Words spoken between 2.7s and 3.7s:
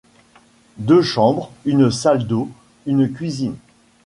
une cuisine